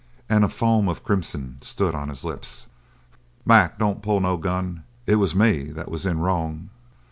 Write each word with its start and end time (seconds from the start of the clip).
And 0.27 0.43
a 0.43 0.49
foam 0.49 0.89
of 0.89 1.03
crimson 1.03 1.57
stood 1.61 1.93
on 1.93 2.09
his 2.09 2.23
lips. 2.23 2.65
"Mac, 3.45 3.77
don't 3.77 4.01
pull 4.01 4.19
no 4.19 4.35
gun! 4.35 4.83
It 5.05 5.17
was 5.17 5.35
me 5.35 5.65
that 5.73 5.91
was 5.91 6.07
in 6.07 6.17
wrong!" 6.21 6.71